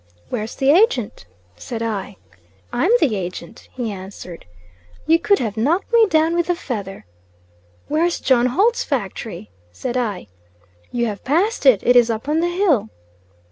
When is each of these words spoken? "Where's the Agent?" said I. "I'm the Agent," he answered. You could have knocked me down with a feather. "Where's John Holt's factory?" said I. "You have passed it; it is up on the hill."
"Where's 0.29 0.55
the 0.55 0.71
Agent?" 0.71 1.27
said 1.57 1.83
I. 1.83 2.15
"I'm 2.73 2.89
the 2.99 3.15
Agent," 3.15 3.69
he 3.71 3.91
answered. 3.91 4.47
You 5.05 5.19
could 5.19 5.37
have 5.37 5.57
knocked 5.57 5.93
me 5.93 6.07
down 6.07 6.33
with 6.33 6.49
a 6.49 6.55
feather. 6.55 7.05
"Where's 7.87 8.19
John 8.19 8.47
Holt's 8.47 8.83
factory?" 8.83 9.51
said 9.71 9.95
I. 9.97 10.25
"You 10.91 11.05
have 11.05 11.23
passed 11.23 11.67
it; 11.67 11.83
it 11.85 11.95
is 11.95 12.09
up 12.09 12.27
on 12.27 12.39
the 12.39 12.49
hill." 12.49 12.89